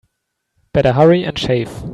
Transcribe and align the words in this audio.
Better 0.73 0.93
hurry 0.93 1.23
and 1.25 1.37
shave. 1.37 1.71